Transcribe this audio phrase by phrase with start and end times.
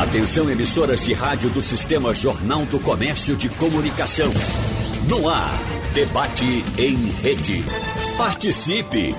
[0.00, 4.32] Atenção emissoras de rádio do Sistema Jornal do Comércio de Comunicação.
[5.06, 5.52] No ar,
[5.92, 7.62] debate em rede.
[8.16, 9.14] Participe!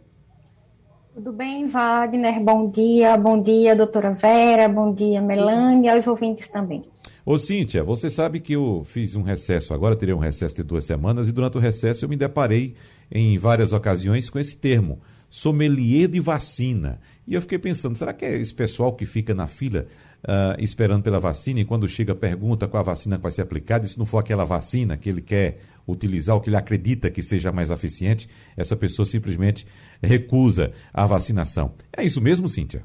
[1.13, 2.39] Tudo bem, Wagner?
[2.41, 6.83] Bom dia, bom dia, doutora Vera, bom dia, Melania, aos ouvintes também.
[7.25, 10.85] Ô, Cíntia, você sabe que eu fiz um recesso agora, teria um recesso de duas
[10.85, 12.75] semanas, e durante o recesso eu me deparei
[13.11, 17.01] em várias ocasiões com esse termo, sommelier de vacina.
[17.27, 19.87] E eu fiquei pensando, será que é esse pessoal que fica na fila
[20.23, 23.85] uh, esperando pela vacina e quando chega pergunta qual a vacina que vai ser aplicada,
[23.85, 27.23] e se não for aquela vacina que ele quer utilizar, o que ele acredita que
[27.23, 29.65] seja mais eficiente, essa pessoa simplesmente
[30.03, 31.73] recusa a vacinação.
[31.95, 32.83] É isso mesmo, Cíntia?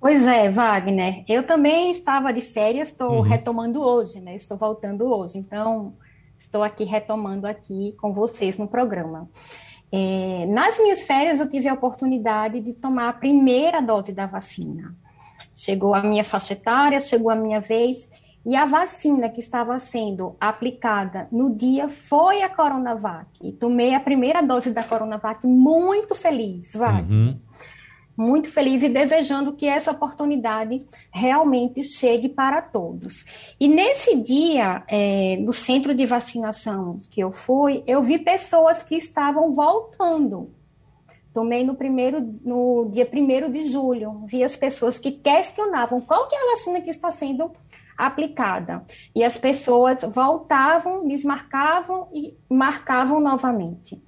[0.00, 1.24] Pois é, Wagner.
[1.28, 3.20] Eu também estava de férias, estou uhum.
[3.22, 4.34] retomando hoje, né?
[4.36, 5.94] Estou voltando hoje, então
[6.38, 9.28] estou aqui retomando aqui com vocês no programa.
[9.90, 14.94] É, nas minhas férias eu tive a oportunidade de tomar a primeira dose da vacina.
[15.54, 18.10] Chegou a minha faixa etária, chegou a minha vez,
[18.46, 23.26] e a vacina que estava sendo aplicada no dia foi a Coronavac.
[23.42, 27.02] E tomei a primeira dose da Coronavac muito feliz, vai.
[27.02, 27.40] Uhum.
[28.16, 33.26] Muito feliz e desejando que essa oportunidade realmente chegue para todos.
[33.58, 38.94] E nesse dia, é, no centro de vacinação que eu fui, eu vi pessoas que
[38.94, 40.54] estavam voltando
[41.36, 46.34] Tomei no, primeiro, no dia 1 de julho, vi as pessoas que questionavam qual que
[46.34, 47.65] é a vacina que está sendo aplicada.
[49.14, 54.02] E as pessoas voltavam, desmarcavam e marcavam novamente.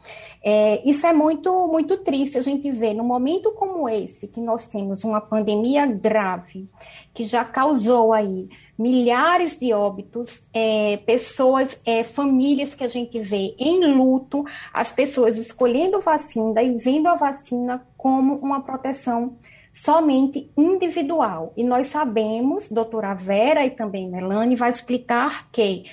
[0.44, 4.66] É, isso é muito, muito triste a gente ver num momento como esse, que nós
[4.66, 6.68] temos uma pandemia grave,
[7.14, 13.54] que já causou aí milhares de óbitos, é, pessoas, é, famílias que a gente vê
[13.58, 19.36] em luto, as pessoas escolhendo vacina e vendo a vacina como uma proteção
[19.82, 21.52] somente individual.
[21.56, 25.84] E nós sabemos, doutora Vera e também Melanie vai explicar que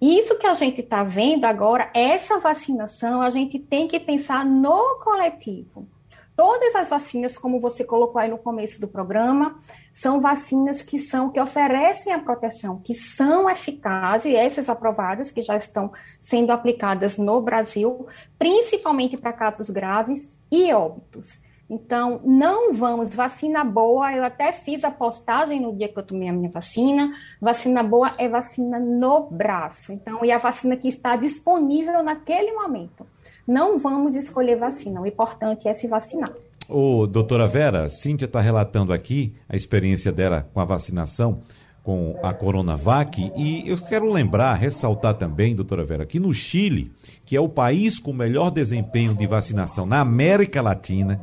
[0.00, 5.00] isso que a gente está vendo agora, essa vacinação, a gente tem que pensar no
[5.02, 5.88] coletivo.
[6.36, 9.56] Todas as vacinas, como você colocou aí no começo do programa,
[9.92, 15.56] são vacinas que são que oferecem a proteção, que são eficazes, essas aprovadas que já
[15.56, 15.90] estão
[16.20, 18.06] sendo aplicadas no Brasil,
[18.38, 21.40] principalmente para casos graves e óbitos.
[21.70, 26.28] Então, não vamos, vacina boa, eu até fiz a postagem no dia que eu tomei
[26.28, 31.14] a minha vacina, vacina boa é vacina no braço, então, e a vacina que está
[31.14, 33.06] disponível naquele momento
[33.46, 35.00] não vamos escolher vacina.
[35.00, 36.30] O importante é se vacinar.
[36.68, 41.40] Ô, doutora Vera, Cíntia está relatando aqui a experiência dela com a vacinação
[41.82, 43.32] com a Coronavac.
[43.34, 46.92] E eu quero lembrar, ressaltar também, doutora Vera, que no Chile,
[47.24, 51.18] que é o país com melhor desempenho de vacinação na América Latina,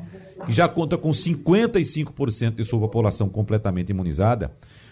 [0.46, 4.52] que já conta com 55% de sua população completamente imunizada,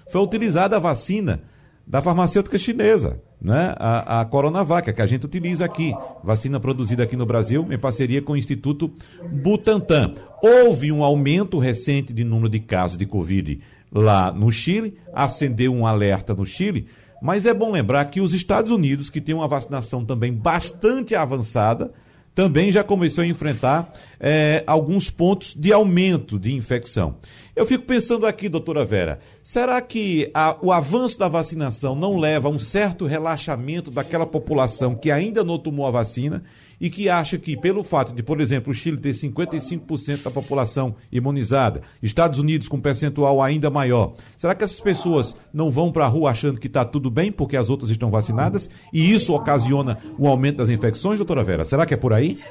[0.09, 1.41] foi utilizada a vacina
[1.85, 3.75] da farmacêutica chinesa, né?
[3.77, 5.93] A, a Coronavac, que a gente utiliza aqui,
[6.23, 8.91] vacina produzida aqui no Brasil em parceria com o Instituto
[9.29, 10.13] Butantan.
[10.41, 13.59] Houve um aumento recente de número de casos de Covid
[13.91, 16.87] lá no Chile, acendeu um alerta no Chile,
[17.21, 21.91] mas é bom lembrar que os Estados Unidos, que tem uma vacinação também bastante avançada,
[22.35, 27.17] também já começou a enfrentar é, alguns pontos de aumento de infecção.
[27.55, 32.47] Eu fico pensando aqui, doutora Vera, será que a, o avanço da vacinação não leva
[32.47, 36.43] a um certo relaxamento daquela população que ainda não tomou a vacina
[36.83, 40.93] e que acha que, pelo fato de, por exemplo, o Chile ter 55% da população
[41.09, 46.09] imunizada, Estados Unidos com percentual ainda maior, será que essas pessoas não vão para a
[46.09, 50.27] rua achando que está tudo bem porque as outras estão vacinadas e isso ocasiona um
[50.27, 51.63] aumento das infecções, doutora Vera?
[51.63, 52.41] Será que é por aí?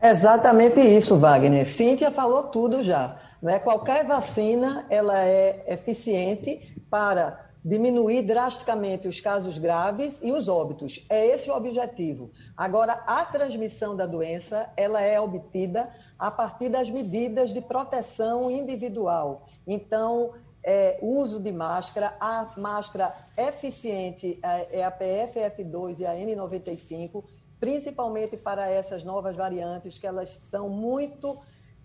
[0.00, 1.66] Exatamente isso, Wagner.
[1.66, 3.16] Cíntia falou tudo já.
[3.42, 3.58] Né?
[3.58, 11.04] Qualquer vacina ela é eficiente para diminuir drasticamente os casos graves e os óbitos.
[11.08, 12.30] É esse o objetivo.
[12.56, 19.46] Agora, a transmissão da doença ela é obtida a partir das medidas de proteção individual.
[19.66, 27.24] Então, é, uso de máscara, a máscara eficiente é, é a PFF2 e a N95,
[27.58, 31.38] principalmente para essas novas variantes, que elas são muito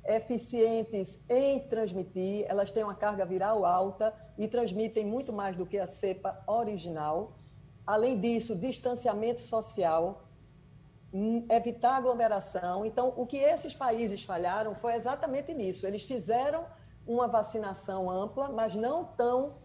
[0.08, 5.78] eficientes em transmitir, elas têm uma carga viral alta e transmitem muito mais do que
[5.78, 7.34] a cepa original.
[7.86, 10.24] Além disso, distanciamento social,
[11.14, 12.86] hum, evitar aglomeração.
[12.86, 15.86] Então, o que esses países falharam foi exatamente nisso.
[15.86, 16.66] Eles fizeram
[17.08, 19.58] uma vacinação ampla, mas não tão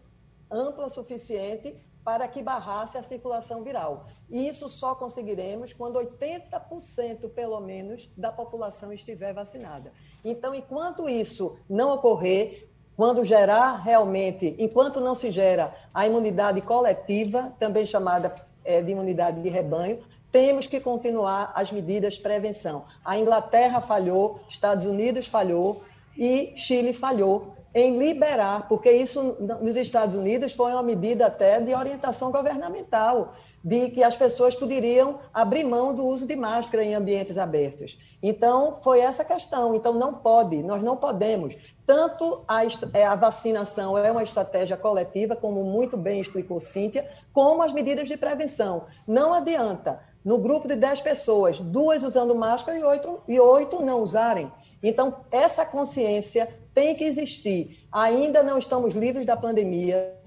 [0.49, 4.07] ampla o suficiente para que barrasse a circulação viral.
[4.29, 9.91] E isso só conseguiremos quando 80% pelo menos da população estiver vacinada.
[10.23, 17.53] Então, enquanto isso não ocorrer, quando gerar realmente, enquanto não se gera a imunidade coletiva,
[17.59, 18.33] também chamada
[18.63, 22.85] é, de imunidade de rebanho, temos que continuar as medidas de prevenção.
[23.03, 25.83] A Inglaterra falhou, Estados Unidos falhou
[26.17, 31.73] e Chile falhou em liberar, porque isso nos Estados Unidos foi uma medida até de
[31.73, 33.33] orientação governamental,
[33.63, 37.97] de que as pessoas poderiam abrir mão do uso de máscara em ambientes abertos.
[38.21, 39.75] Então, foi essa questão.
[39.75, 41.55] Então, não pode, nós não podemos.
[41.85, 42.63] Tanto a,
[42.93, 48.07] é, a vacinação é uma estratégia coletiva, como muito bem explicou Cíntia, como as medidas
[48.07, 48.85] de prevenção.
[49.07, 54.01] Não adianta, no grupo de 10 pessoas, duas usando máscara e oito, e oito não
[54.01, 54.51] usarem.
[54.83, 57.87] Então, essa consciência tem que existir.
[57.91, 60.17] Ainda não estamos livres da pandemia,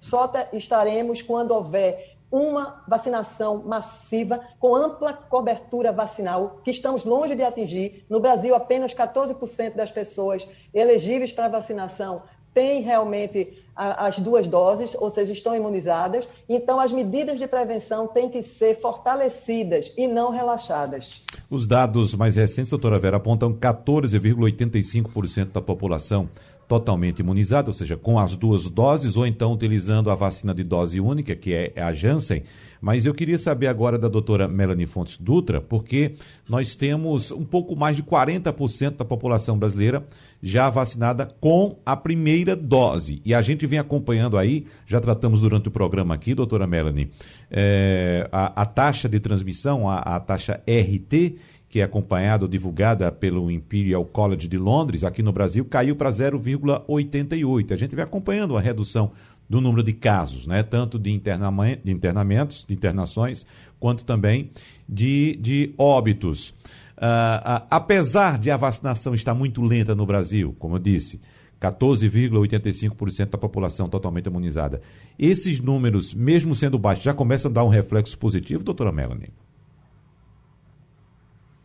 [0.00, 7.44] só estaremos quando houver uma vacinação massiva, com ampla cobertura vacinal, que estamos longe de
[7.44, 8.04] atingir.
[8.10, 12.24] No Brasil, apenas 14% das pessoas elegíveis para vacinação
[12.54, 16.28] têm realmente as duas doses, ou seja, estão imunizadas.
[16.48, 21.22] Então, as medidas de prevenção têm que ser fortalecidas e não relaxadas.
[21.50, 26.28] Os dados mais recentes, doutora Vera, apontam 14,85% da população
[26.68, 31.00] totalmente imunizada, ou seja, com as duas doses, ou então utilizando a vacina de dose
[31.00, 32.42] única, que é a Janssen.
[32.80, 36.16] Mas eu queria saber agora da doutora Melanie Fontes Dutra, porque
[36.46, 40.06] nós temos um pouco mais de 40% da população brasileira
[40.42, 43.22] já vacinada com a primeira dose.
[43.24, 47.10] E a gente vem acompanhando aí, já tratamos durante o programa aqui, doutora Melanie,
[47.50, 51.38] é, a, a, taxa de transmissão, a, a taxa RT,
[51.74, 56.08] que é acompanhada ou divulgada pelo Imperial College de Londres, aqui no Brasil, caiu para
[56.08, 57.72] 0,88.
[57.72, 59.10] A gente vem acompanhando a redução
[59.50, 60.62] do número de casos, né?
[60.62, 63.44] tanto de, de internamentos, de internações,
[63.80, 64.50] quanto também
[64.88, 66.50] de, de óbitos.
[66.50, 71.20] Uh, uh, apesar de a vacinação estar muito lenta no Brasil, como eu disse,
[71.60, 74.80] 14,85% da população totalmente imunizada.
[75.18, 79.30] Esses números, mesmo sendo baixos, já começam a dar um reflexo positivo, doutora Melanie?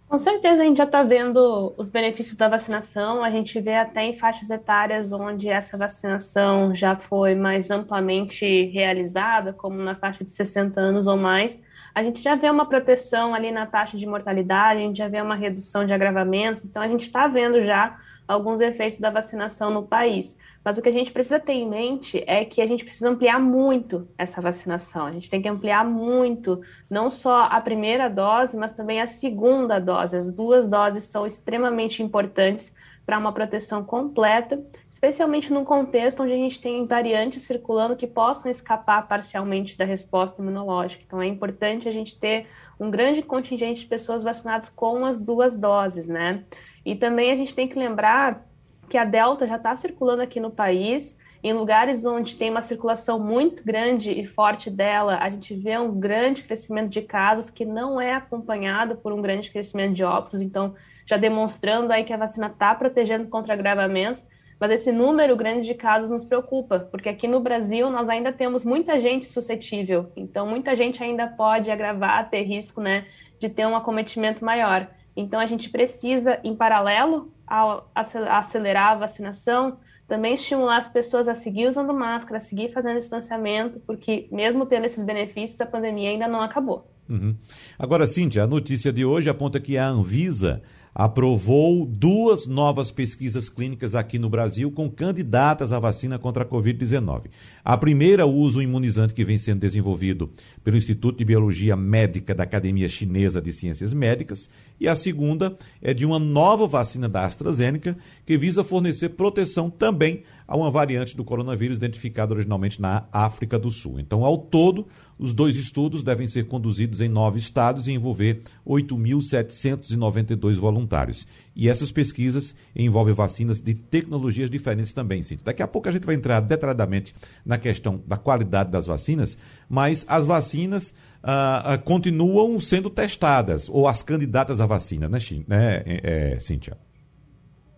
[0.09, 3.23] Com certeza a gente já está vendo os benefícios da vacinação.
[3.23, 9.53] A gente vê até em faixas etárias onde essa vacinação já foi mais amplamente realizada,
[9.53, 11.61] como na faixa de 60 anos ou mais.
[11.93, 15.21] A gente já vê uma proteção ali na taxa de mortalidade, a gente já vê
[15.21, 16.65] uma redução de agravamentos.
[16.65, 20.38] Então a gente está vendo já alguns efeitos da vacinação no país.
[20.63, 23.39] Mas o que a gente precisa ter em mente é que a gente precisa ampliar
[23.39, 25.05] muito essa vacinação.
[25.05, 29.79] A gente tem que ampliar muito, não só a primeira dose, mas também a segunda
[29.79, 30.17] dose.
[30.17, 32.75] As duas doses são extremamente importantes
[33.05, 38.51] para uma proteção completa, especialmente num contexto onde a gente tem variantes circulando que possam
[38.51, 41.03] escapar parcialmente da resposta imunológica.
[41.07, 42.45] Então é importante a gente ter
[42.79, 46.43] um grande contingente de pessoas vacinadas com as duas doses, né?
[46.85, 48.47] E também a gente tem que lembrar
[48.89, 53.17] que a Delta já está circulando aqui no país Em lugares onde tem uma circulação
[53.17, 58.00] muito grande e forte dela, a gente vê um grande crescimento de casos que não
[58.00, 60.41] é acompanhado por um grande crescimento de óbitos.
[60.41, 64.27] Então, já demonstrando aí que a vacina está protegendo contra agravamentos,
[64.60, 68.65] mas esse número grande de casos nos preocupa, porque aqui no Brasil nós ainda temos
[68.65, 73.05] muita gente suscetível, então muita gente ainda pode agravar, ter risco né,
[73.39, 74.89] de ter um acometimento maior.
[75.15, 79.77] Então a gente precisa, em paralelo ao acelerar a vacinação,
[80.08, 84.86] também estimular as pessoas a seguir usando máscara, a seguir fazendo distanciamento, porque mesmo tendo
[84.86, 86.91] esses benefícios, a pandemia ainda não acabou.
[87.10, 87.36] Uhum.
[87.77, 90.62] Agora, Cíntia, a notícia de hoje aponta que a Anvisa
[90.93, 97.25] aprovou duas novas pesquisas clínicas aqui no Brasil com candidatas à vacina contra a Covid-19.
[97.63, 100.31] A primeira, o uso imunizante que vem sendo desenvolvido
[100.63, 105.93] pelo Instituto de Biologia Médica da Academia Chinesa de Ciências Médicas, e a segunda é
[105.93, 111.24] de uma nova vacina da AstraZeneca que visa fornecer proteção também a uma variante do
[111.24, 114.00] coronavírus identificada originalmente na África do Sul.
[114.00, 114.88] Então, ao todo,
[115.20, 121.27] os dois estudos devem ser conduzidos em nove estados e envolver 8.792 voluntários.
[121.56, 125.38] E essas pesquisas envolvem vacinas de tecnologias diferentes também, sim.
[125.44, 127.13] Daqui a pouco a gente vai entrar detalhadamente
[127.46, 129.38] na questão da qualidade das vacinas,
[129.70, 135.84] mas as vacinas ah, ah, continuam sendo testadas, ou as candidatas à vacina, né, né
[135.86, 136.75] é, é, Cíntia?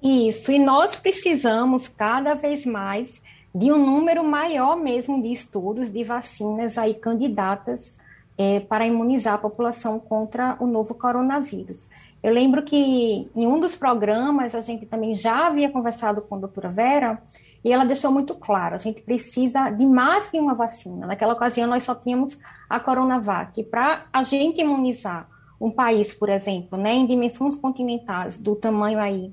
[0.02, 3.22] Isso, e nós precisamos cada vez mais
[3.54, 8.00] de um número maior mesmo de estudos de vacinas aí candidatas
[8.38, 11.88] é, para imunizar a população contra o novo coronavírus.
[12.24, 16.40] Eu lembro que em um dos programas a gente também já havia conversado com a
[16.40, 17.22] doutora Vera
[17.64, 21.06] e ela deixou muito claro, a gente precisa de mais de uma vacina.
[21.06, 22.40] Naquela ocasião nós só tínhamos
[22.70, 23.64] a Coronavac.
[23.66, 25.28] Para a gente imunizar
[25.60, 29.32] um país, por exemplo, né, em dimensões continentais do tamanho aí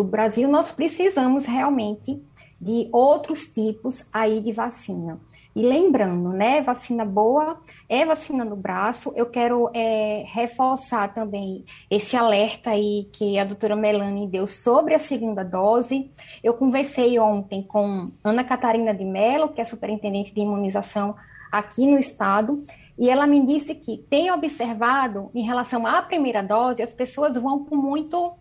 [0.00, 2.18] do Brasil, nós precisamos realmente
[2.58, 5.20] de outros tipos aí de vacina.
[5.54, 9.12] E lembrando, né, vacina boa é vacina no braço.
[9.14, 14.98] Eu quero é, reforçar também esse alerta aí que a doutora Melanie deu sobre a
[14.98, 16.10] segunda dose.
[16.42, 21.14] Eu conversei ontem com Ana Catarina de Mello, que é superintendente de imunização
[21.50, 22.62] aqui no estado,
[22.96, 27.64] e ela me disse que tem observado em relação à primeira dose, as pessoas vão
[27.64, 28.34] com muito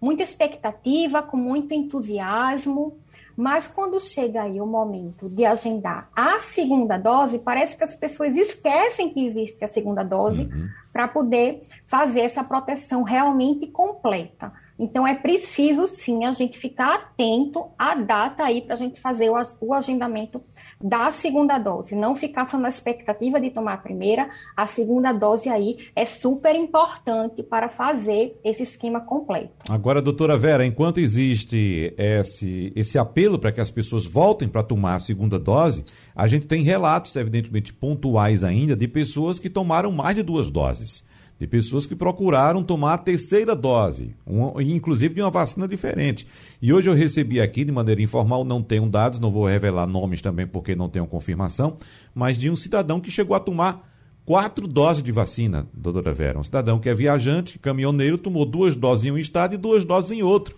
[0.00, 2.96] muita expectativa, com muito entusiasmo,
[3.36, 8.34] mas quando chega aí o momento de agendar a segunda dose, parece que as pessoas
[8.34, 10.68] esquecem que existe a segunda dose uhum.
[10.90, 14.50] para poder fazer essa proteção realmente completa.
[14.78, 19.30] Então é preciso sim a gente ficar atento à data aí para a gente fazer
[19.30, 20.42] o, agendamento
[20.80, 25.48] da segunda dose, não ficar só na expectativa de tomar a primeira, a segunda dose
[25.48, 29.52] aí é super importante para fazer esse esquema completo.
[29.68, 34.96] Agora, doutora Vera, enquanto existe esse, esse apelo para que as pessoas voltem para tomar
[34.96, 40.16] a segunda dose, a gente tem relatos, evidentemente pontuais ainda, de pessoas que tomaram mais
[40.16, 41.05] de duas doses
[41.38, 46.26] de pessoas que procuraram tomar a terceira dose, um, inclusive de uma vacina diferente.
[46.62, 50.22] E hoje eu recebi aqui, de maneira informal, não tenho dados, não vou revelar nomes
[50.22, 51.76] também porque não tenho confirmação,
[52.14, 53.86] mas de um cidadão que chegou a tomar
[54.24, 56.38] quatro doses de vacina, doutora Vera.
[56.38, 60.12] Um cidadão que é viajante, caminhoneiro, tomou duas doses em um estado e duas doses
[60.12, 60.56] em outro.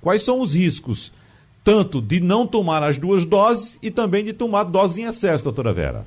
[0.00, 1.12] Quais são os riscos?
[1.64, 5.72] Tanto de não tomar as duas doses e também de tomar dose em excesso, doutora
[5.72, 6.06] Vera.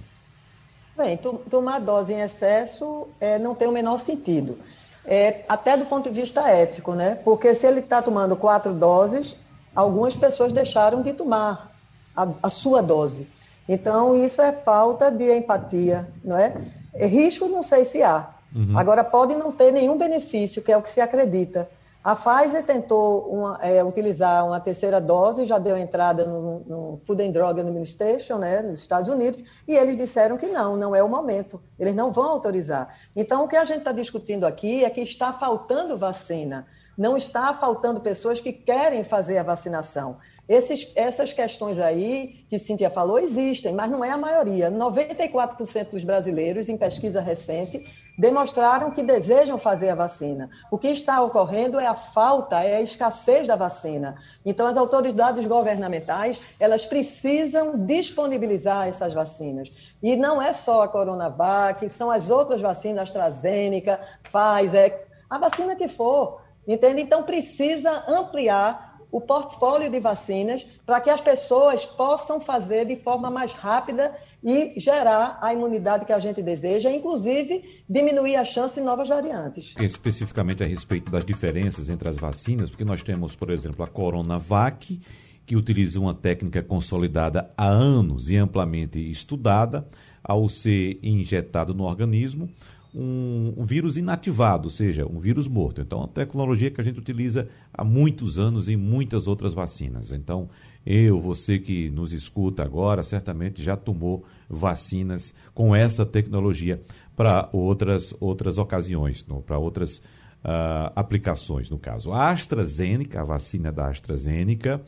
[0.95, 1.17] Bem,
[1.49, 4.59] tomar dose em excesso é, não tem o menor sentido.
[5.05, 7.19] É, até do ponto de vista ético, né?
[7.25, 9.35] Porque se ele está tomando quatro doses,
[9.75, 11.71] algumas pessoas deixaram de tomar
[12.15, 13.27] a, a, sua dose.
[13.67, 16.55] Então, isso é falta de empatia, não é?
[16.93, 18.29] é risco, não sei se há.
[18.55, 18.77] Uhum.
[18.77, 21.67] Agora, pode não ter nenhum benefício, que é o que se acredita.
[22.03, 27.23] A Pfizer tentou uma, é, utilizar uma terceira dose, já deu entrada no, no Food
[27.23, 31.07] and Drug Administration, né, nos Estados Unidos, e eles disseram que não, não é o
[31.07, 32.93] momento, eles não vão autorizar.
[33.15, 37.53] Então, o que a gente está discutindo aqui é que está faltando vacina, não está
[37.53, 40.17] faltando pessoas que querem fazer a vacinação.
[40.47, 44.69] Esses, essas questões aí que Cíntia falou existem, mas não é a maioria.
[44.69, 50.49] 94% dos brasileiros, em pesquisa recente, demonstraram que desejam fazer a vacina.
[50.69, 54.15] O que está ocorrendo é a falta, é a escassez da vacina.
[54.45, 59.71] Então, as autoridades governamentais, elas precisam disponibilizar essas vacinas.
[60.01, 65.87] E não é só a Coronavac, são as outras vacinas, AstraZeneca, Pfizer, a vacina que
[65.87, 67.01] for, entende?
[67.01, 73.29] Então, precisa ampliar o portfólio de vacinas para que as pessoas possam fazer de forma
[73.29, 74.11] mais rápida
[74.43, 79.75] e gerar a imunidade que a gente deseja, inclusive diminuir a chance de novas variantes.
[79.79, 84.99] Especificamente a respeito das diferenças entre as vacinas, porque nós temos, por exemplo, a Coronavac
[85.45, 89.87] que utiliza uma técnica consolidada há anos e amplamente estudada,
[90.23, 92.49] ao ser injetado no organismo
[92.93, 95.81] um, um, vírus inativado, ou seja, um vírus morto.
[95.81, 100.11] Então, é uma tecnologia que a gente utiliza há muitos anos em muitas outras vacinas.
[100.11, 100.49] Então,
[100.85, 106.81] eu, você que nos escuta agora, certamente já tomou vacinas com essa tecnologia
[107.15, 109.99] para outras, outras ocasiões, para outras
[110.43, 112.11] uh, aplicações, no caso.
[112.11, 114.81] A AstraZeneca, a vacina da AstraZeneca,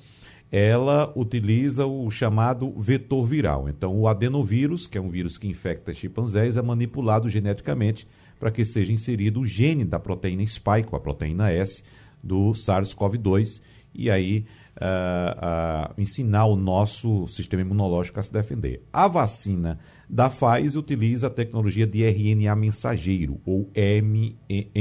[0.51, 3.67] ela utiliza o chamado vetor viral.
[3.67, 8.07] Então, o adenovírus, que é um vírus que infecta chimpanzés, é manipulado geneticamente
[8.39, 11.83] para que seja inserido o gene da proteína spike, a proteína S,
[12.23, 13.61] do SARS-CoV-2,
[13.93, 18.83] e aí uh, uh, ensinar o nosso sistema imunológico a se defender.
[18.91, 23.69] A vacina da Pfizer utiliza a tecnologia de RNA mensageiro, ou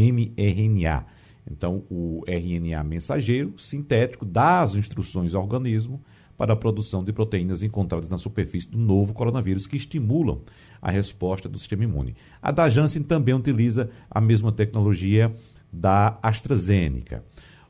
[0.02, 1.06] mRNA.
[1.50, 6.02] Então, o RNA mensageiro sintético dá as instruções ao organismo
[6.36, 10.40] para a produção de proteínas encontradas na superfície do novo coronavírus que estimulam
[10.80, 12.16] a resposta do sistema imune.
[12.42, 15.34] A da Janssen também utiliza a mesma tecnologia
[15.72, 17.24] da AstraZeneca,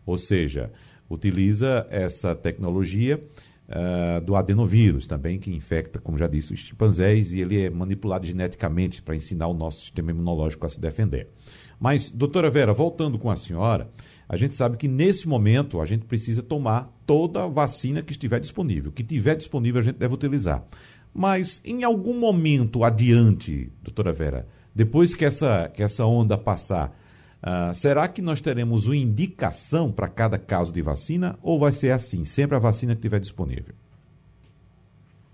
[0.07, 0.71] ou seja,
[1.09, 3.23] utiliza essa tecnologia
[3.69, 8.27] uh, do adenovírus também, que infecta, como já disse, os chimpanzés e ele é manipulado
[8.27, 11.29] geneticamente para ensinar o nosso sistema imunológico a se defender.
[11.79, 13.91] Mas, doutora Vera, voltando com a senhora,
[14.29, 18.41] a gente sabe que nesse momento a gente precisa tomar toda a vacina que estiver
[18.41, 18.91] disponível.
[18.91, 20.65] Que tiver disponível a gente deve utilizar.
[21.13, 26.97] Mas em algum momento adiante, doutora Vera, depois que essa, que essa onda passar,
[27.43, 31.91] uh, será que nós teremos uma indicação para cada caso de vacina ou vai ser
[31.91, 33.75] assim, sempre a vacina que estiver disponível?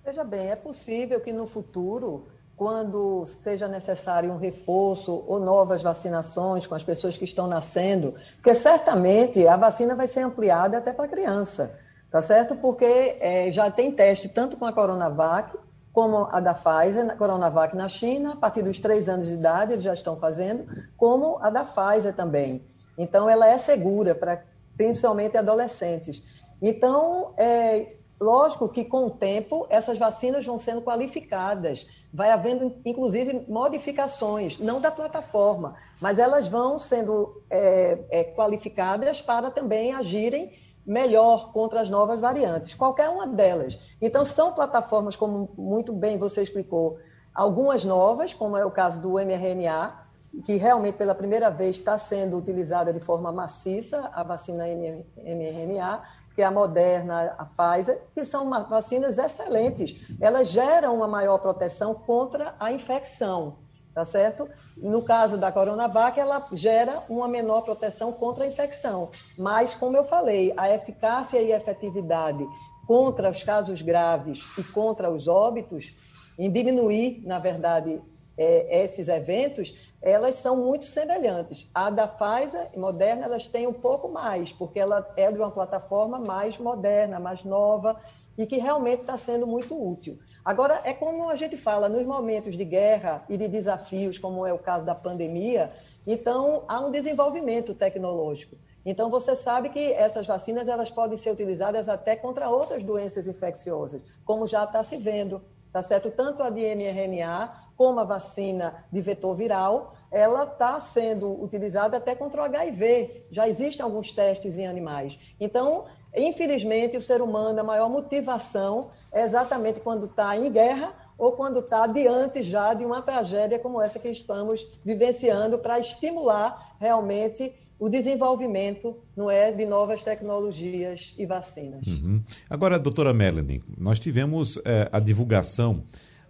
[0.05, 2.27] Veja bem, é possível que no futuro
[2.61, 8.55] quando seja necessário um reforço ou novas vacinações com as pessoas que estão nascendo, porque
[8.55, 11.75] certamente a vacina vai ser ampliada até para criança,
[12.11, 12.55] tá certo?
[12.55, 15.57] Porque é, já tem teste tanto com a Coronavac
[15.91, 19.73] como a da Pfizer, a Coronavac na China, a partir dos três anos de idade
[19.73, 20.67] eles já estão fazendo,
[20.99, 22.63] como a da Pfizer também.
[22.99, 24.43] Então, ela é segura para
[24.77, 26.23] principalmente adolescentes.
[26.61, 33.45] Então, é, lógico que com o tempo essas vacinas vão sendo qualificadas vai havendo, inclusive,
[33.49, 40.53] modificações, não da plataforma, mas elas vão sendo é, é, qualificadas para também agirem
[40.85, 43.79] melhor contra as novas variantes, qualquer uma delas.
[44.03, 46.99] Então, são plataformas, como muito bem você explicou,
[47.33, 50.01] algumas novas, como é o caso do mRNA,
[50.45, 56.03] que realmente pela primeira vez está sendo utilizada de forma maciça, a vacina mRNA,
[56.35, 59.97] que é a Moderna, a Pfizer, que são vacinas excelentes.
[60.21, 63.59] Elas geram uma maior proteção contra a infecção,
[63.95, 64.49] tá certo?
[64.77, 69.11] No caso da Coronavac, ela gera uma menor proteção contra a infecção.
[69.37, 72.47] Mas, como eu falei, a eficácia e efetividade
[72.87, 75.95] contra os casos graves e contra os óbitos,
[76.39, 78.01] em diminuir, na verdade,
[78.41, 81.69] é, esses eventos, elas são muito semelhantes.
[81.75, 85.51] A da Pfizer e Moderna, elas têm um pouco mais, porque ela é de uma
[85.51, 88.01] plataforma mais moderna, mais nova,
[88.39, 90.19] e que realmente está sendo muito útil.
[90.43, 94.53] Agora, é como a gente fala, nos momentos de guerra e de desafios, como é
[94.55, 95.71] o caso da pandemia,
[96.07, 98.57] então há um desenvolvimento tecnológico.
[98.87, 104.01] Então, você sabe que essas vacinas elas podem ser utilizadas até contra outras doenças infecciosas,
[104.25, 106.11] como já está se vendo, tá certo?
[106.11, 112.15] Tanto a de mRNA como a vacina de vetor viral, ela está sendo utilizada até
[112.15, 113.25] contra o HIV.
[113.33, 115.19] Já existem alguns testes em animais.
[115.41, 121.33] Então, infelizmente, o ser humano, a maior motivação é exatamente quando está em guerra ou
[121.33, 127.51] quando está diante já de uma tragédia como essa que estamos vivenciando para estimular realmente
[127.79, 131.87] o desenvolvimento não é de novas tecnologias e vacinas.
[131.87, 132.23] Uhum.
[132.51, 135.83] Agora, doutora Melanie, nós tivemos é, a divulgação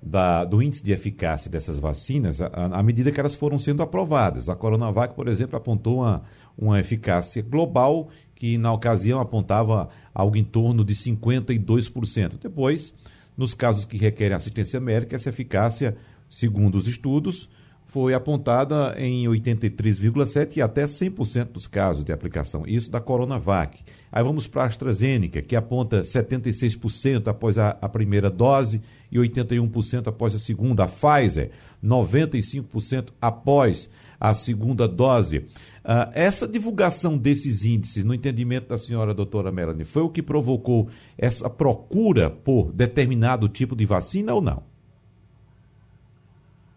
[0.03, 4.49] da, do índice de eficácia dessas vacinas à medida que elas foram sendo aprovadas.
[4.49, 6.23] A Coronavac, por exemplo, apontou uma,
[6.57, 12.39] uma eficácia global que, na ocasião, apontava algo em torno de 52%.
[12.41, 12.95] Depois,
[13.37, 15.97] nos casos que requerem assistência médica, essa eficácia,
[16.31, 17.49] segundo os estudos,
[17.91, 22.63] foi apontada em 83,7% e até 100% dos casos de aplicação.
[22.65, 23.83] Isso da Coronavac.
[24.13, 30.07] Aí vamos para a AstraZeneca, que aponta 76% após a, a, primeira dose e 81%
[30.07, 30.85] após a segunda.
[30.85, 31.51] A Pfizer,
[31.85, 35.39] 95% após a segunda dose.
[35.39, 40.89] Uh, essa divulgação desses índices, no entendimento da senhora doutora Melanie, foi o que provocou
[41.19, 44.70] essa procura por determinado tipo de vacina ou não?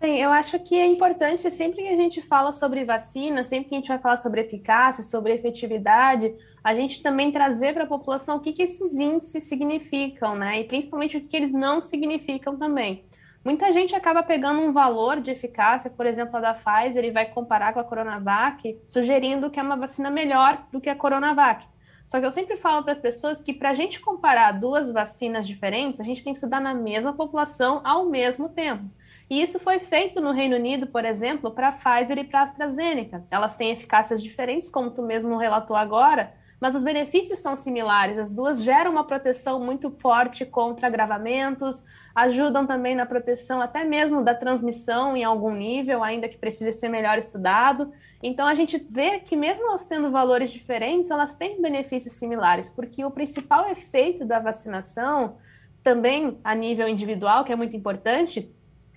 [0.04, 3.76] Bem, eu acho que é importante, sempre que a gente fala sobre vacina, sempre que
[3.76, 8.36] a gente vai falar sobre eficácia, sobre efetividade, a gente também trazer para a população
[8.36, 10.60] o que, que esses índices significam, né?
[10.60, 13.06] E principalmente o que eles não significam também.
[13.46, 17.28] Muita gente acaba pegando um valor de eficácia, por exemplo, a da Pfizer, e vai
[17.28, 21.66] comparar com a Coronavac, sugerindo que é uma vacina melhor do que a Coronavac.
[22.10, 25.48] Só que eu sempre falo para as pessoas que para a gente comparar duas vacinas
[25.48, 28.84] diferentes, a gente tem que estudar na mesma população ao mesmo tempo.
[29.30, 32.44] E isso foi feito no Reino Unido, por exemplo, para a Pfizer e para a
[32.44, 33.24] AstraZeneca.
[33.32, 36.34] Elas têm eficácias diferentes, como tu mesmo relatou agora,
[36.64, 38.18] mas os benefícios são similares.
[38.18, 41.84] As duas geram uma proteção muito forte contra agravamentos,
[42.16, 46.88] ajudam também na proteção até mesmo da transmissão em algum nível, ainda que precise ser
[46.88, 47.92] melhor estudado.
[48.22, 53.04] Então a gente vê que mesmo elas tendo valores diferentes, elas têm benefícios similares, porque
[53.04, 55.36] o principal efeito da vacinação,
[55.84, 58.50] também a nível individual, que é muito importante,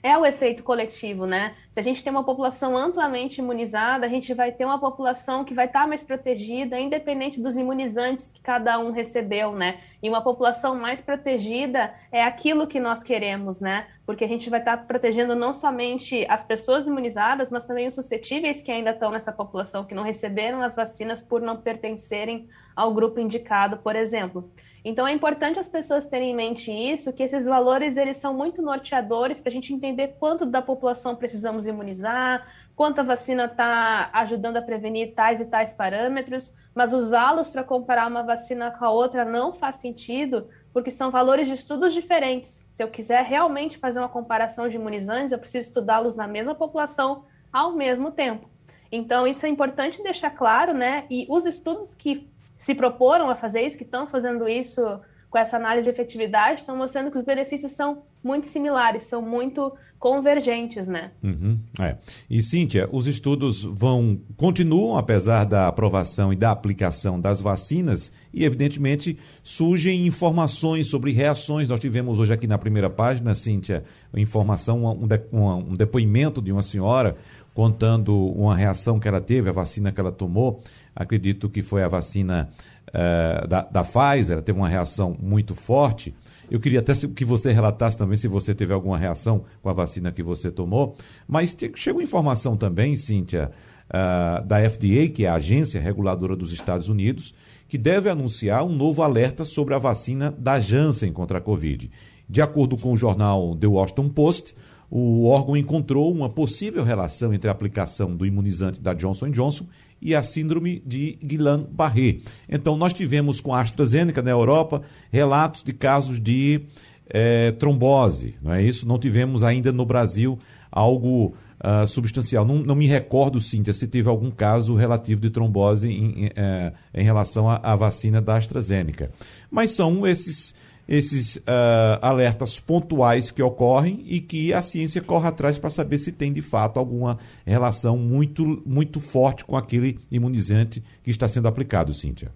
[0.06, 1.54] é o efeito coletivo, né?
[1.68, 5.52] Se a gente tem uma população amplamente imunizada, a gente vai ter uma população que
[5.52, 9.80] vai estar mais protegida, independente dos imunizantes que cada um recebeu, né?
[10.00, 13.88] E uma população mais protegida é aquilo que nós queremos, né?
[14.06, 18.62] Porque a gente vai estar protegendo não somente as pessoas imunizadas, mas também os suscetíveis
[18.62, 23.18] que ainda estão nessa população, que não receberam as vacinas por não pertencerem ao grupo
[23.18, 24.48] indicado, por exemplo.
[24.88, 28.62] Então é importante as pessoas terem em mente isso, que esses valores eles são muito
[28.62, 32.46] norteadores para a gente entender quanto da população precisamos imunizar,
[32.76, 38.06] quanto a vacina está ajudando a prevenir tais e tais parâmetros, mas usá-los para comparar
[38.06, 42.64] uma vacina com a outra não faz sentido, porque são valores de estudos diferentes.
[42.70, 47.24] Se eu quiser realmente fazer uma comparação de imunizantes, eu preciso estudá-los na mesma população
[47.52, 48.48] ao mesmo tempo.
[48.92, 51.06] Então, isso é importante deixar claro, né?
[51.10, 54.82] E os estudos que se proporam a fazer isso, que estão fazendo isso
[55.30, 59.72] com essa análise de efetividade, estão mostrando que os benefícios são muito similares, são muito
[59.98, 61.10] convergentes, né?
[61.22, 61.96] Uhum, é.
[62.28, 68.44] E Cíntia, os estudos vão continuam apesar da aprovação e da aplicação das vacinas e
[68.44, 71.68] evidentemente surgem informações sobre reações.
[71.68, 76.52] Nós tivemos hoje aqui na primeira página, Cíntia, informação um, de, um, um depoimento de
[76.52, 77.16] uma senhora
[77.56, 80.62] contando uma reação que ela teve, a vacina que ela tomou
[80.94, 82.50] acredito que foi a vacina
[82.88, 86.14] uh, da, da Pfizer, teve uma reação muito forte.
[86.50, 90.12] Eu queria até que você relatasse também se você teve alguma reação com a vacina
[90.12, 90.98] que você tomou.
[91.26, 93.50] Mas chegou informação também, Cíntia,
[93.88, 97.34] uh, da FDA, que é a agência reguladora dos Estados Unidos,
[97.66, 101.90] que deve anunciar um novo alerta sobre a vacina da Janssen contra a Covid.
[102.28, 104.54] De acordo com o jornal The Washington Post,
[104.90, 109.66] o órgão encontrou uma possível relação entre a aplicação do imunizante da Johnson Johnson
[110.00, 112.18] e a síndrome de Guillain-Barré.
[112.48, 116.62] Então, nós tivemos com a AstraZeneca na Europa relatos de casos de
[117.08, 118.86] é, trombose, não é isso?
[118.86, 120.38] Não tivemos ainda no Brasil
[120.70, 122.44] algo uh, substancial.
[122.44, 126.72] Não, não, me recordo, Cíntia, se teve algum caso relativo de trombose em, em, é,
[126.94, 129.10] em relação à vacina da AstraZeneca.
[129.50, 130.54] Mas são esses
[130.88, 136.12] esses uh, alertas pontuais que ocorrem e que a ciência corre atrás para saber se
[136.12, 141.92] tem de fato alguma relação muito, muito forte com aquele imunizante que está sendo aplicado,
[141.92, 142.30] Cíntia.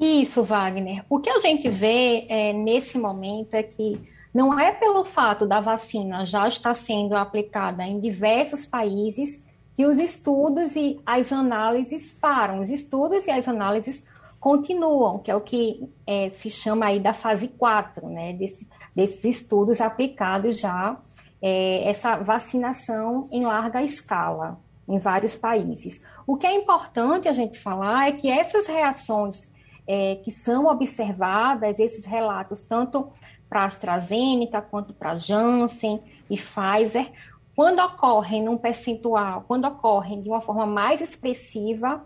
[0.00, 1.04] Isso, Wagner.
[1.10, 4.00] O que a gente vê é, nesse momento é que
[4.32, 9.44] não é pelo fato da vacina já estar sendo aplicada em diversos países
[9.76, 12.62] que os estudos e as análises param.
[12.62, 14.02] Os estudos e as análises
[14.40, 19.22] continuam, que é o que é, se chama aí da fase 4, né, desse, desses
[19.24, 20.96] estudos aplicados já,
[21.42, 26.02] é, essa vacinação em larga escala em vários países.
[26.26, 29.48] O que é importante a gente falar é que essas reações
[29.86, 33.08] é, que são observadas, esses relatos, tanto
[33.48, 37.10] para AstraZeneca quanto para Janssen e Pfizer,
[37.54, 42.02] quando ocorrem num percentual, quando ocorrem de uma forma mais expressiva,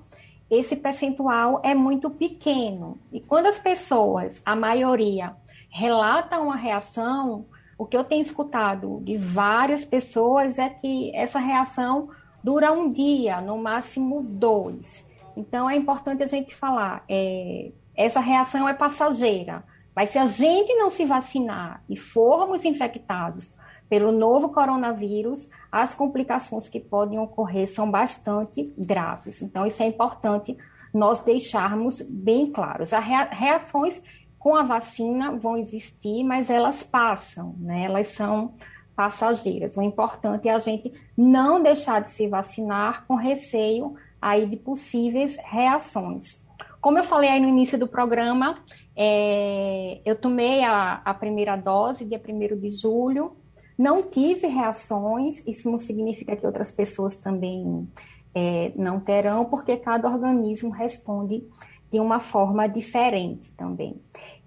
[0.51, 2.99] esse percentual é muito pequeno.
[3.13, 5.35] E quando as pessoas, a maioria,
[5.71, 7.47] relatam uma reação,
[7.79, 12.11] o que eu tenho escutado de várias pessoas é que essa reação
[12.43, 15.09] dura um dia, no máximo dois.
[15.37, 19.65] Então é importante a gente falar, é, essa reação é passageira.
[19.95, 23.55] Mas se a gente não se vacinar e formos infectados
[23.95, 29.41] pelo novo coronavírus, as complicações que podem ocorrer são bastante graves.
[29.41, 30.57] Então, isso é importante
[30.93, 32.93] nós deixarmos bem claros.
[32.93, 34.03] As reações
[34.37, 37.85] com a vacina vão existir, mas elas passam, né?
[37.85, 38.55] Elas são
[38.97, 39.77] passageiras.
[39.77, 45.37] O importante é a gente não deixar de se vacinar com receio aí de possíveis
[45.37, 46.45] reações.
[46.81, 48.59] Como eu falei aí no início do programa,
[48.97, 53.37] é, eu tomei a, a primeira dose dia 1 de julho,
[53.77, 57.89] não tive reações, isso não significa que outras pessoas também
[58.35, 61.45] é, não terão, porque cada organismo responde
[61.91, 64.01] de uma forma diferente também.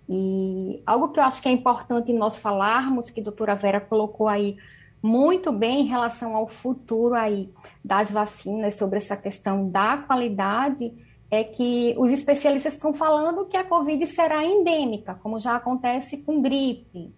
[0.10, 4.28] E algo que eu acho que é importante nós falarmos, que a doutora Vera colocou
[4.28, 4.58] aí
[5.02, 7.50] muito bem em relação ao futuro aí
[7.84, 10.94] das vacinas, sobre essa questão da qualidade,
[11.30, 16.42] é que os especialistas estão falando que a Covid será endêmica, como já acontece com
[16.42, 17.14] gripe.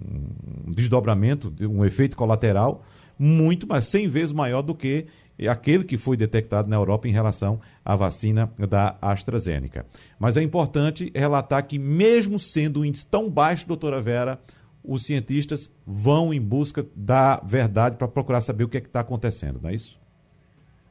[0.69, 2.83] desdobramento, um efeito colateral
[3.19, 5.05] muito, mas 100 vezes maior do que
[5.47, 9.85] aquele que foi detectado na Europa em relação à vacina da AstraZeneca.
[10.19, 14.39] Mas é importante relatar que, mesmo sendo um índice tão baixo, doutora Vera,
[14.83, 19.59] os cientistas vão em busca da verdade para procurar saber o que é está acontecendo,
[19.61, 19.99] não é isso?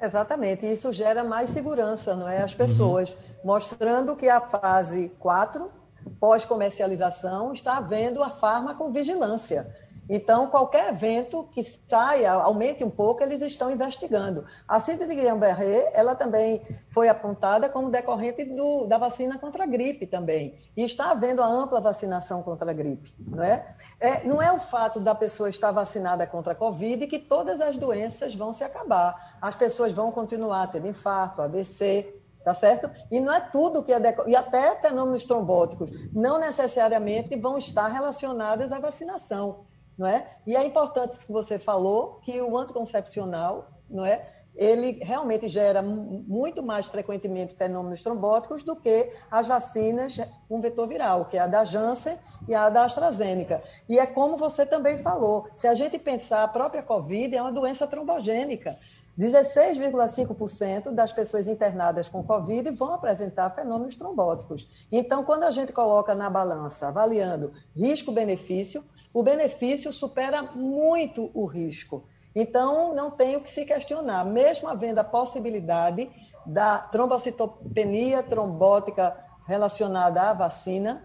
[0.01, 2.43] Exatamente, isso gera mais segurança, não é?
[2.43, 3.17] As pessoas, uhum.
[3.45, 5.71] mostrando que a fase 4,
[6.19, 9.73] pós-comercialização, está havendo a farmacovigilância.
[10.09, 14.45] Então, qualquer evento que saia, aumente um pouco, eles estão investigando.
[14.67, 16.61] A síndrome de Guillain-Barré, ela também
[16.91, 20.59] foi apontada como decorrente do, da vacina contra a gripe também.
[20.77, 23.73] E está havendo a ampla vacinação contra a gripe, não é?
[24.01, 24.25] é?
[24.25, 28.35] Não é o fato da pessoa estar vacinada contra a Covid que todas as doenças
[28.35, 29.39] vão se acabar.
[29.41, 32.91] As pessoas vão continuar tendo infarto, AVC, tá certo?
[33.09, 34.29] E não é tudo que é deco...
[34.29, 39.65] e até fenômenos trombóticos não necessariamente vão estar relacionados à vacinação
[39.97, 40.37] não é?
[40.47, 44.29] E é importante isso que você falou, que o anticoncepcional, não é?
[44.55, 51.25] Ele realmente gera muito mais frequentemente fenômenos trombóticos do que as vacinas com vetor viral,
[51.25, 53.63] que é a da Janssen e a da AstraZeneca.
[53.89, 57.53] E é como você também falou, se a gente pensar, a própria Covid é uma
[57.53, 58.79] doença trombogênica.
[59.19, 64.67] 16,5% das pessoas internadas com Covid vão apresentar fenômenos trombóticos.
[64.91, 72.05] Então, quando a gente coloca na balança, avaliando risco-benefício, o benefício supera muito o risco.
[72.35, 76.09] Então, não tem o que se questionar, mesmo havendo a possibilidade
[76.47, 81.05] da trombocitopenia trombótica relacionada à vacina,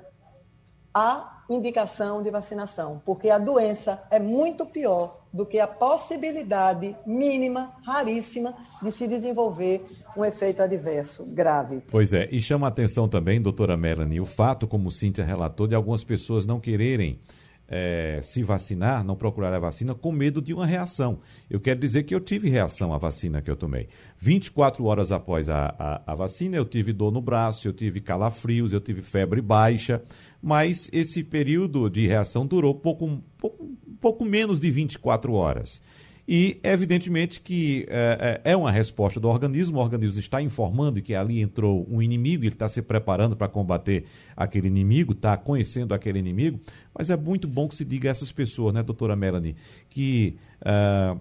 [0.94, 7.74] há indicação de vacinação, porque a doença é muito pior do que a possibilidade mínima,
[7.86, 11.84] raríssima, de se desenvolver um efeito adverso grave.
[11.90, 15.76] Pois é, e chama a atenção também, doutora Melanie, o fato, como Cíntia relatou, de
[15.76, 17.20] algumas pessoas não quererem
[17.68, 21.20] é, se vacinar, não procurar a vacina, com medo de uma reação.
[21.50, 23.88] Eu quero dizer que eu tive reação à vacina que eu tomei.
[24.18, 28.74] 24 horas após a, a, a vacina, eu tive dor no braço, eu tive calafrios,
[28.74, 30.02] eu tive febre baixa,
[30.42, 35.82] mas esse período de reação durou pouco, pouco, pouco menos de 24 horas.
[36.28, 41.42] E, evidentemente, que é, é, uma resposta do organismo, o organismo está informando que ali
[41.42, 46.60] entrou um inimigo, ele está se preparando para combater aquele inimigo, está conhecendo aquele inimigo,
[46.94, 49.56] mas é muito bom que se diga a essas pessoas, né, doutora Melanie,
[49.90, 51.18] que uh,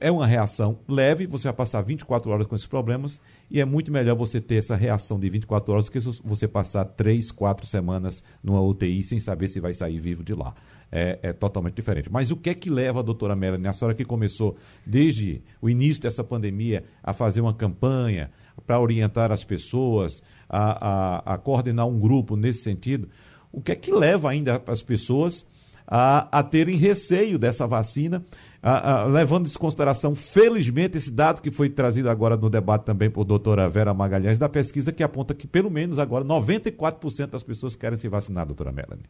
[0.00, 3.90] é uma reação leve, você vai passar 24 horas com esses problemas e é muito
[3.90, 8.22] melhor você ter essa reação de 24 horas do que você passar 3, 4 semanas
[8.42, 10.54] numa UTI sem saber se vai sair vivo de lá.
[10.90, 12.10] É, é totalmente diferente.
[12.10, 15.68] Mas o que é que leva a doutora Melanie, a senhora que começou desde o
[15.68, 18.30] início dessa pandemia a fazer uma campanha
[18.66, 23.08] para orientar as pessoas, a, a, a coordenar um grupo nesse sentido,
[23.50, 25.46] o que é que leva ainda as pessoas
[25.86, 28.24] a, a terem receio dessa vacina,
[28.68, 33.08] a, a, levando em consideração, felizmente, esse dado que foi trazido agora no debate também
[33.08, 37.76] por doutora Vera Magalhães, da pesquisa que aponta que, pelo menos agora, 94% das pessoas
[37.76, 39.06] querem se vacinar, doutora Melanie.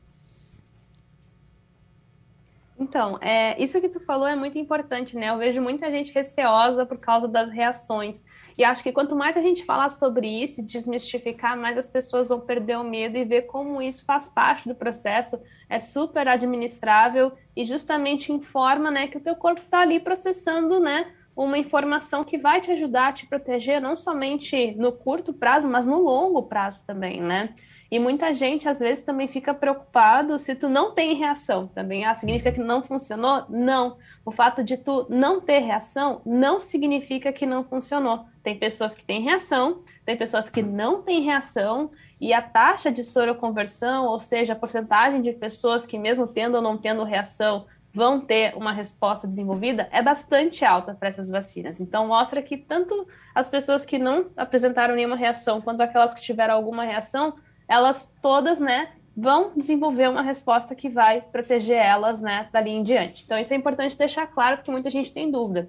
[2.78, 5.30] Então, é, isso que tu falou é muito importante, né?
[5.30, 8.22] Eu vejo muita gente receosa por causa das reações.
[8.56, 12.28] E acho que quanto mais a gente falar sobre isso e desmistificar, mais as pessoas
[12.30, 15.38] vão perder o medo e ver como isso faz parte do processo,
[15.68, 21.12] é super administrável e justamente informa, né, que o teu corpo está ali processando, né,
[21.36, 25.86] uma informação que vai te ajudar a te proteger não somente no curto prazo, mas
[25.86, 27.54] no longo prazo também, né?
[27.90, 32.04] E muita gente, às vezes, também fica preocupado se tu não tem reação também.
[32.04, 33.44] Ah, significa que não funcionou?
[33.48, 33.96] Não.
[34.24, 38.26] O fato de tu não ter reação não significa que não funcionou.
[38.42, 43.04] Tem pessoas que têm reação, tem pessoas que não têm reação, e a taxa de
[43.04, 48.20] soroconversão, ou seja, a porcentagem de pessoas que, mesmo tendo ou não tendo reação, vão
[48.20, 51.80] ter uma resposta desenvolvida, é bastante alta para essas vacinas.
[51.80, 56.54] Então, mostra que tanto as pessoas que não apresentaram nenhuma reação, quanto aquelas que tiveram
[56.54, 57.34] alguma reação,
[57.68, 63.24] elas todas, né, vão desenvolver uma resposta que vai proteger elas, né, dali em diante.
[63.24, 65.68] Então, isso é importante deixar claro, porque muita gente tem dúvida.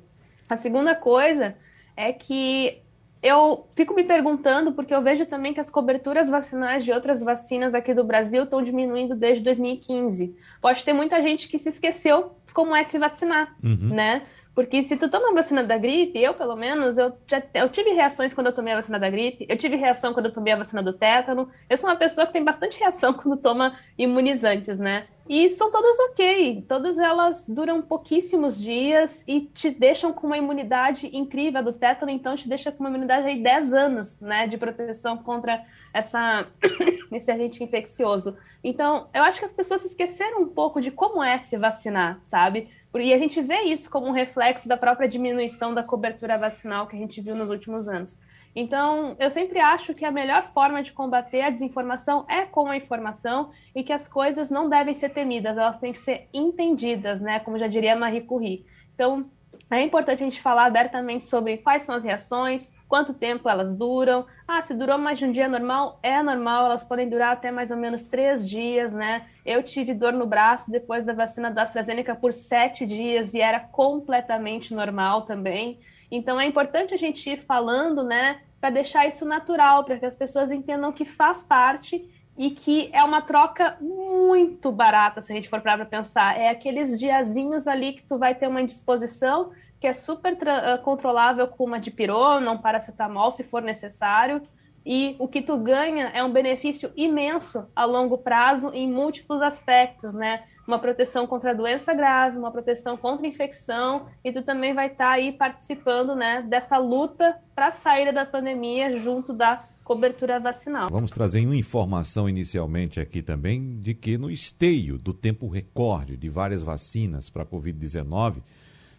[0.50, 1.56] A segunda coisa
[1.96, 2.82] é que
[3.22, 7.74] eu fico me perguntando, porque eu vejo também que as coberturas vacinais de outras vacinas
[7.74, 10.36] aqui do Brasil estão diminuindo desde 2015.
[10.62, 13.90] Pode ter muita gente que se esqueceu como é se vacinar, uhum.
[13.94, 14.24] né?
[14.58, 17.92] Porque se tu toma a vacina da gripe, eu pelo menos, eu, já, eu tive
[17.92, 20.56] reações quando eu tomei a vacina da gripe, eu tive reação quando eu tomei a
[20.56, 21.48] vacina do tétano.
[21.70, 25.06] Eu sou uma pessoa que tem bastante reação quando toma imunizantes, né?
[25.30, 31.16] E são todas ok, todas elas duram pouquíssimos dias e te deixam com uma imunidade
[31.16, 31.60] incrível.
[31.60, 35.18] A do tétano, então, te deixa com uma imunidade aí 10 anos, né, de proteção
[35.18, 36.48] contra essa,
[37.12, 38.38] esse agente infeccioso.
[38.64, 42.20] Então, eu acho que as pessoas se esqueceram um pouco de como é se vacinar,
[42.24, 42.70] sabe?
[42.96, 46.96] E a gente vê isso como um reflexo da própria diminuição da cobertura vacinal que
[46.96, 48.20] a gente viu nos últimos anos.
[48.56, 52.76] Então, eu sempre acho que a melhor forma de combater a desinformação é com a
[52.76, 57.40] informação e que as coisas não devem ser temidas, elas têm que ser entendidas, né?
[57.40, 58.66] Como já diria Marie Curie.
[58.96, 59.30] Então,
[59.70, 64.26] é importante a gente falar abertamente sobre quais são as reações, quanto tempo elas duram.
[64.48, 67.72] Ah, se durou mais de um dia normal, é normal, elas podem durar até mais
[67.72, 69.28] ou menos três dias, né?
[69.46, 73.60] Eu tive dor no braço depois da vacina da AstraZeneca por sete dias e era
[73.60, 75.80] completamente normal também.
[76.10, 80.16] Então é importante a gente ir falando, né, para deixar isso natural, para que as
[80.16, 85.50] pessoas entendam que faz parte e que é uma troca muito barata, se a gente
[85.50, 86.40] for para pensar.
[86.40, 91.48] É aqueles diazinhos ali que tu vai ter uma indisposição que é super uh, controlável
[91.48, 94.42] com uma dipirona, um paracetamol, se for necessário,
[94.86, 100.14] e o que tu ganha é um benefício imenso a longo prazo em múltiplos aspectos,
[100.14, 100.44] né?
[100.66, 105.12] Uma proteção contra doença grave, uma proteção contra infecção, e tu também vai estar tá
[105.12, 110.90] aí participando, né, dessa luta para a saída da pandemia junto da cobertura vacinal.
[110.90, 116.28] Vamos trazer uma informação inicialmente aqui também de que no esteio do tempo recorde de
[116.28, 118.42] várias vacinas para a Covid-19,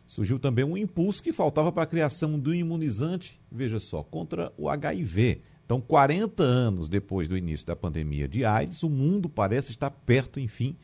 [0.09, 4.69] surgiu também um impulso que faltava para a criação do imunizante, veja só, contra o
[4.69, 5.43] HIV.
[5.65, 10.41] Então, 40 anos depois do início da pandemia de AIDS, o mundo parece estar perto,
[10.41, 10.75] enfim,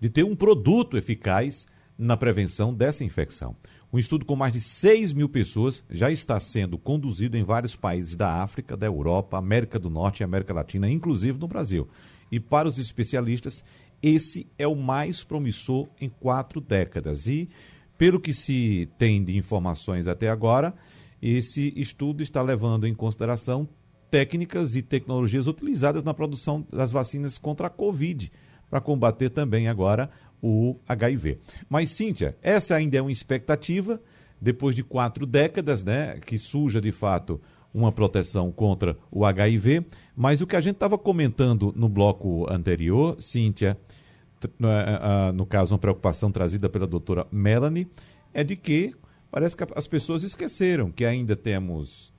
[0.00, 1.66] de ter um produto eficaz
[1.98, 3.56] na prevenção dessa infecção.
[3.92, 8.14] Um estudo com mais de 6 mil pessoas já está sendo conduzido em vários países
[8.14, 11.88] da África, da Europa, América do Norte e América Latina, inclusive no Brasil.
[12.30, 13.64] E para os especialistas,
[14.00, 17.26] esse é o mais promissor em quatro décadas.
[17.26, 17.48] E
[17.98, 20.72] pelo que se tem de informações até agora,
[21.20, 23.68] esse estudo está levando em consideração
[24.08, 28.32] técnicas e tecnologias utilizadas na produção das vacinas contra a Covid,
[28.70, 30.08] para combater também agora
[30.40, 31.38] o HIV.
[31.68, 34.00] Mas, Cíntia, essa ainda é uma expectativa,
[34.40, 37.40] depois de quatro décadas, né, que surja de fato
[37.74, 39.84] uma proteção contra o HIV.
[40.16, 43.76] Mas o que a gente estava comentando no bloco anterior, Cíntia,
[45.34, 47.88] no caso, uma preocupação trazida pela doutora Melanie,
[48.32, 48.94] é de que
[49.30, 52.12] parece que as pessoas esqueceram que ainda temos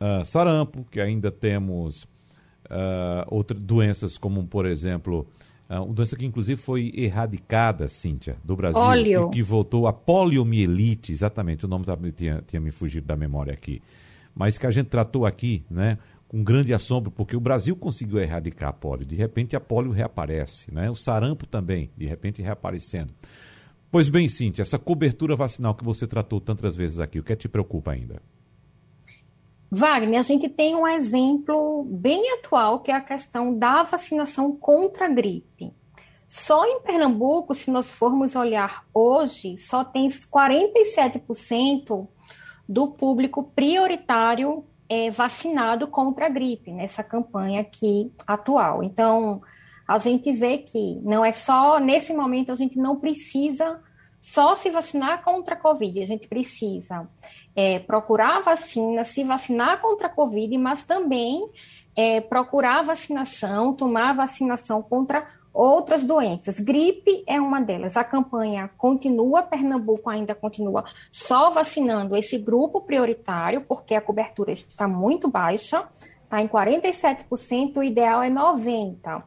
[0.00, 5.26] uh, sarampo, que ainda temos uh, outras doenças, como, por exemplo,
[5.68, 9.28] uh, uma doença que inclusive foi erradicada, Cíntia, do Brasil, Óleo.
[9.28, 13.82] e que voltou a poliomielite, exatamente, o nome tinha, tinha me fugido da memória aqui,
[14.34, 15.98] mas que a gente tratou aqui, né,
[16.30, 19.04] com grande assombro, porque o Brasil conseguiu erradicar a polio.
[19.04, 20.88] De repente a polio reaparece, né?
[20.88, 23.12] O sarampo também, de repente reaparecendo.
[23.90, 27.36] Pois bem, Cintia, essa cobertura vacinal que você tratou tantas vezes aqui, o que é
[27.36, 28.22] te preocupa ainda?
[29.72, 35.06] Wagner, a gente tem um exemplo bem atual, que é a questão da vacinação contra
[35.06, 35.72] a gripe.
[36.28, 42.06] Só em Pernambuco, se nós formos olhar hoje, só tem 47%
[42.68, 48.82] do público prioritário é, vacinado contra a gripe nessa campanha aqui atual.
[48.82, 49.40] Então,
[49.86, 53.80] a gente vê que não é só nesse momento a gente não precisa
[54.20, 57.08] só se vacinar contra a Covid, a gente precisa
[57.54, 61.48] é, procurar vacina, se vacinar contra a Covid, mas também
[61.94, 66.60] é, procurar vacinação, tomar vacinação contra outras doenças.
[66.60, 67.96] Gripe é uma delas.
[67.96, 74.86] A campanha continua, Pernambuco ainda continua só vacinando esse grupo prioritário, porque a cobertura está
[74.86, 75.88] muito baixa,
[76.22, 79.22] está em 47%, o ideal é 90%.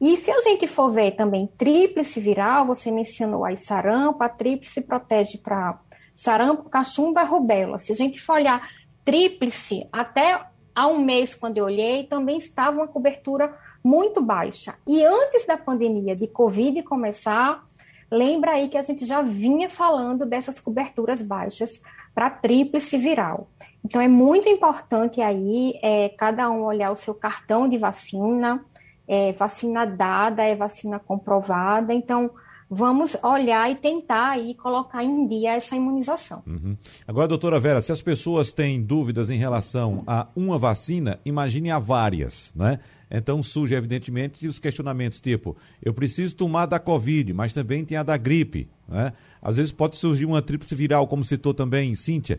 [0.00, 4.80] E se a gente for ver também tríplice viral, você mencionou aí sarampo, a tríplice
[4.80, 5.78] protege para
[6.14, 7.78] sarampo, cachumba rubéola.
[7.78, 8.66] Se a gente for olhar
[9.04, 10.42] tríplice, até
[10.74, 14.74] há um mês, quando eu olhei, também estava uma cobertura muito baixa.
[14.86, 17.64] E antes da pandemia de Covid começar,
[18.10, 21.82] lembra aí que a gente já vinha falando dessas coberturas baixas
[22.14, 23.48] para tríplice viral.
[23.84, 28.64] Então é muito importante aí é, cada um olhar o seu cartão de vacina,
[29.06, 31.92] é vacina dada, é vacina comprovada.
[31.92, 32.30] Então,
[32.70, 36.40] vamos olhar e tentar aí colocar em dia essa imunização.
[36.46, 36.76] Uhum.
[37.06, 41.80] Agora, doutora Vera, se as pessoas têm dúvidas em relação a uma vacina, imagine a
[41.80, 42.78] várias, né?
[43.10, 48.04] Então surge, evidentemente, os questionamentos tipo, eu preciso tomar da Covid, mas também tem a
[48.04, 49.12] da gripe, né?
[49.42, 52.38] Às vezes pode surgir uma tríplice viral, como citou também Cíntia.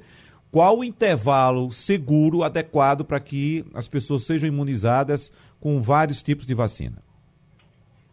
[0.49, 6.53] Qual o intervalo seguro, adequado para que as pessoas sejam imunizadas com vários tipos de
[6.53, 7.10] vacina?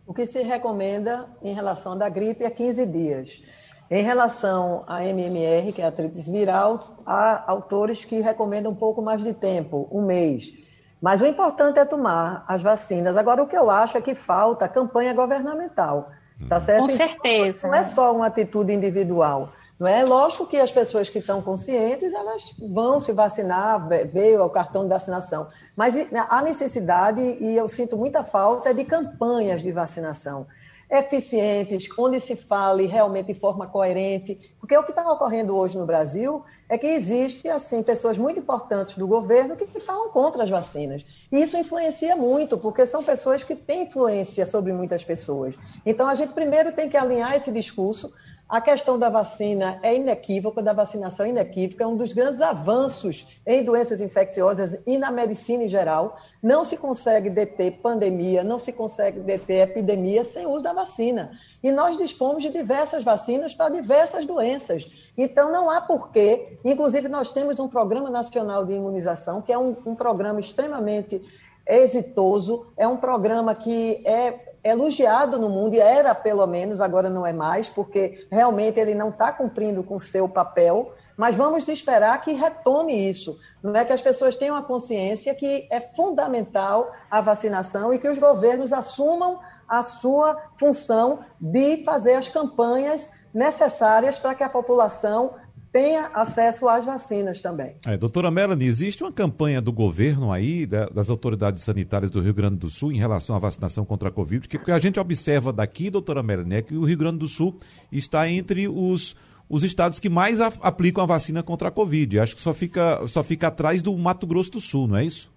[0.09, 3.43] O que se recomenda em relação da gripe é 15 dias.
[3.91, 9.03] Em relação à MMR, que é a tríplice viral, há autores que recomendam um pouco
[9.03, 10.55] mais de tempo, um mês.
[10.99, 13.19] Mas o importante é tomar as vacinas.
[13.19, 16.09] Agora, o que eu acho é que falta campanha governamental.
[16.49, 16.61] Tá uhum.
[16.63, 16.81] certo?
[16.81, 17.69] Com certeza.
[17.69, 19.51] Não é só uma atitude individual.
[19.79, 24.51] Não é lógico que as pessoas que estão conscientes elas vão se vacinar, veio o
[24.51, 25.95] cartão de vacinação, mas
[26.29, 30.47] a necessidade e eu sinto muita falta de campanhas de vacinação
[30.91, 35.85] eficientes, onde se fale realmente de forma coerente, porque o que está ocorrendo hoje no
[35.85, 41.05] Brasil é que existe assim pessoas muito importantes do governo que falam contra as vacinas.
[41.31, 45.55] E isso influencia muito, porque são pessoas que têm influência sobre muitas pessoas.
[45.85, 48.11] Então a gente primeiro tem que alinhar esse discurso
[48.49, 53.27] a questão da vacina é inequívoca, da vacinação é inequívoca, é um dos grandes avanços
[53.47, 56.17] em doenças infecciosas e na medicina em geral.
[56.43, 61.39] Não se consegue deter pandemia, não se consegue deter epidemia sem uso da vacina.
[61.63, 64.91] E nós dispomos de diversas vacinas para diversas doenças.
[65.17, 66.59] Então, não há porquê.
[66.65, 71.23] Inclusive, nós temos um Programa Nacional de Imunização, que é um, um programa extremamente
[71.69, 77.27] exitoso, é um programa que é elogiado no mundo, e era pelo menos, agora não
[77.27, 82.33] é mais, porque realmente ele não está cumprindo com seu papel, mas vamos esperar que
[82.33, 83.39] retome isso.
[83.63, 88.09] Não é que as pessoas tenham a consciência que é fundamental a vacinação e que
[88.09, 95.35] os governos assumam a sua função de fazer as campanhas necessárias para que a população
[95.79, 97.77] tenha acesso às vacinas também.
[97.87, 102.57] É, doutora Melanie, existe uma campanha do governo aí, das autoridades sanitárias do Rio Grande
[102.57, 104.41] do Sul, em relação à vacinação contra a Covid?
[104.41, 107.29] Porque o que a gente observa daqui, doutora Melanie, é que o Rio Grande do
[107.29, 107.57] Sul
[107.93, 109.15] está entre os,
[109.49, 112.19] os estados que mais a, aplicam a vacina contra a Covid.
[112.19, 115.33] Acho que só fica, só fica atrás do Mato Grosso do Sul, não é isso?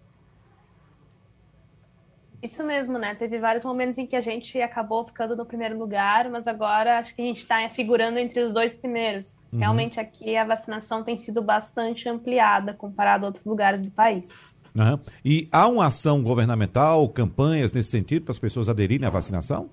[2.42, 3.14] Isso mesmo, né?
[3.14, 7.14] Teve vários momentos em que a gente acabou ficando no primeiro lugar, mas agora acho
[7.14, 9.40] que a gente está figurando entre os dois primeiros.
[9.52, 9.60] Uhum.
[9.60, 14.38] Realmente aqui a vacinação tem sido bastante ampliada comparado a outros lugares do país.
[14.74, 15.00] Uhum.
[15.24, 19.70] E há uma ação governamental, campanhas nesse sentido para as pessoas aderirem à vacinação?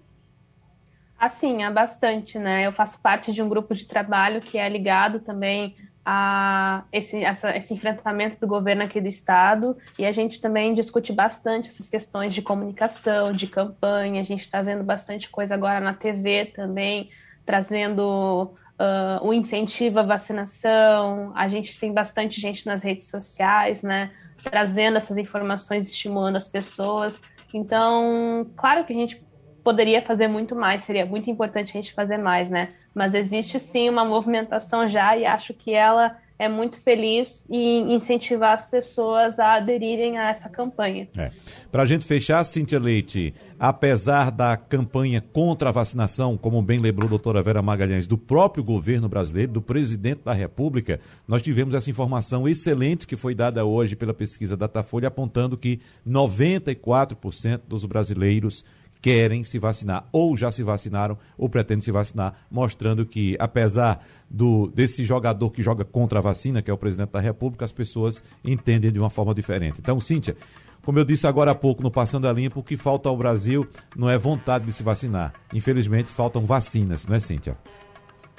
[1.19, 2.67] Assim, há bastante, né?
[2.67, 5.75] Eu faço parte de um grupo de trabalho que é ligado também
[6.05, 11.13] a esse, essa, esse enfrentamento do governo aqui do estado e a gente também discute
[11.13, 14.21] bastante essas questões de comunicação, de campanha.
[14.21, 17.11] A gente está vendo bastante coisa agora na TV também,
[17.45, 24.11] trazendo uh, o incentivo à vacinação, a gente tem bastante gente nas redes sociais, né,
[24.43, 27.21] trazendo essas informações, estimulando as pessoas.
[27.53, 29.27] Então, claro que a gente
[29.65, 32.73] poderia fazer muito mais, seria muito importante a gente fazer mais, né?
[32.95, 38.55] Mas existe sim uma movimentação já e acho que ela é muito feliz em incentivar
[38.55, 41.09] as pessoas a aderirem a essa campanha.
[41.17, 41.31] É.
[41.71, 47.07] Para a gente fechar, Cíntia Leite, apesar da campanha contra a vacinação, como bem lembrou
[47.07, 51.91] a doutora Vera Magalhães, do próprio governo brasileiro, do presidente da República, nós tivemos essa
[51.91, 58.65] informação excelente que foi dada hoje pela pesquisa Datafolha, apontando que 94% dos brasileiros
[59.01, 64.69] querem se vacinar, ou já se vacinaram, ou pretendem se vacinar, mostrando que, apesar do
[64.69, 68.23] desse jogador que joga contra a vacina, que é o presidente da República, as pessoas
[68.45, 69.77] entendem de uma forma diferente.
[69.79, 70.37] Então, Cíntia,
[70.83, 73.69] como eu disse agora há pouco no Passando a Limpo, o que falta ao Brasil
[73.97, 75.35] não é vontade de se vacinar.
[75.53, 77.57] Infelizmente, faltam vacinas, não é, Cíntia?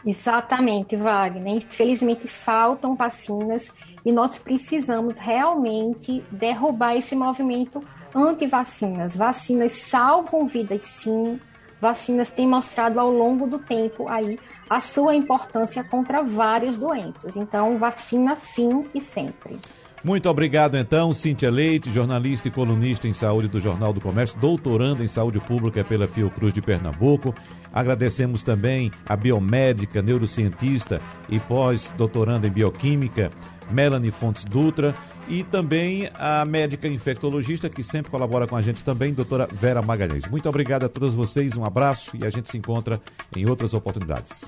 [0.05, 1.57] Exatamente, Wagner.
[1.57, 3.71] Infelizmente faltam vacinas
[4.05, 7.81] e nós precisamos realmente derrubar esse movimento
[8.15, 9.15] anti-vacinas.
[9.15, 11.39] Vacinas salvam vidas, sim.
[11.81, 14.37] Vacinas têm mostrado ao longo do tempo aí
[14.69, 17.37] a sua importância contra várias doenças.
[17.37, 19.57] Então, vacina sim e sempre.
[20.03, 25.03] Muito obrigado, então, Cíntia Leite, jornalista e colunista em saúde do Jornal do Comércio, doutorando
[25.03, 27.35] em saúde pública pela Fiocruz de Pernambuco.
[27.73, 33.29] Agradecemos também a biomédica, neurocientista e pós-doutoranda em bioquímica,
[33.69, 34.95] Melanie Fontes Dutra,
[35.27, 40.27] e também a médica infectologista que sempre colabora com a gente também, doutora Vera Magalhães.
[40.27, 42.99] Muito obrigado a todos vocês, um abraço e a gente se encontra
[43.35, 44.43] em outras oportunidades.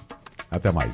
[0.49, 0.93] Até mais.